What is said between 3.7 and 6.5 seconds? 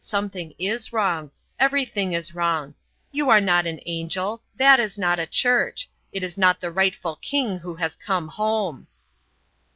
angel. That is not a church. It is